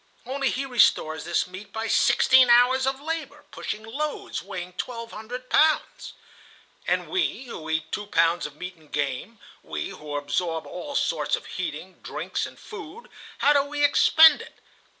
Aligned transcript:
Only 0.25 0.49
he 0.49 0.65
restores 0.65 1.25
this 1.25 1.45
meat 1.45 1.71
by 1.71 1.85
sixteen 1.85 2.49
hours 2.49 2.87
of 2.87 2.99
labor 2.99 3.45
pushing 3.51 3.83
loads 3.83 4.41
weighing 4.41 4.73
twelve 4.73 5.11
hundred 5.11 5.47
pounds. 5.47 5.83
[*] 5.97 5.97
Kvass, 6.07 6.07
a 6.07 6.07
sort 6.07 6.23
of 6.23 6.87
cider. 6.87 7.01
"And 7.03 7.07
we, 7.11 7.43
who 7.43 7.69
eat 7.69 7.91
two 7.91 8.07
pounds 8.07 8.47
of 8.47 8.55
meat 8.55 8.73
and 8.77 8.91
game, 8.91 9.37
we 9.61 9.89
who 9.89 10.15
absorb 10.15 10.65
all 10.65 10.95
sorts 10.95 11.35
of 11.35 11.45
heating 11.45 11.99
drinks 12.01 12.47
and 12.47 12.57
food, 12.59 13.09
how 13.37 13.53
do 13.53 13.61
we 13.61 13.83
expend 13.85 14.41
it? 14.41 14.55